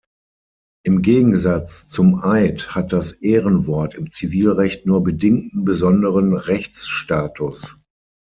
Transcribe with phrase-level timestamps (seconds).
[0.83, 7.77] Im Gegensatz zum Eid hat das Ehrenwort im Zivilrecht nur bedingten besonderen Rechtsstatus.